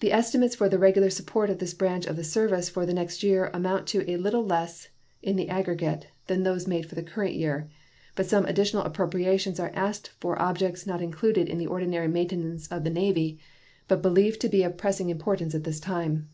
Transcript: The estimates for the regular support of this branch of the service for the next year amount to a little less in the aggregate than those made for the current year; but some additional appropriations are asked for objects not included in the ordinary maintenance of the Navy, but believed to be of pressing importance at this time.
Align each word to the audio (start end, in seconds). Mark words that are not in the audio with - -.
The 0.00 0.12
estimates 0.12 0.54
for 0.54 0.68
the 0.68 0.78
regular 0.78 1.08
support 1.08 1.48
of 1.48 1.58
this 1.58 1.72
branch 1.72 2.04
of 2.04 2.16
the 2.16 2.22
service 2.22 2.68
for 2.68 2.84
the 2.84 2.92
next 2.92 3.22
year 3.22 3.50
amount 3.54 3.86
to 3.86 4.04
a 4.06 4.18
little 4.18 4.44
less 4.44 4.90
in 5.22 5.36
the 5.36 5.48
aggregate 5.48 6.08
than 6.26 6.42
those 6.42 6.66
made 6.68 6.84
for 6.84 6.94
the 6.94 7.02
current 7.02 7.32
year; 7.34 7.70
but 8.14 8.26
some 8.26 8.44
additional 8.44 8.82
appropriations 8.82 9.58
are 9.58 9.72
asked 9.72 10.08
for 10.20 10.38
objects 10.38 10.86
not 10.86 11.00
included 11.00 11.48
in 11.48 11.56
the 11.56 11.66
ordinary 11.66 12.08
maintenance 12.08 12.66
of 12.66 12.84
the 12.84 12.90
Navy, 12.90 13.38
but 13.88 14.02
believed 14.02 14.42
to 14.42 14.50
be 14.50 14.62
of 14.64 14.76
pressing 14.76 15.08
importance 15.08 15.54
at 15.54 15.64
this 15.64 15.80
time. 15.80 16.28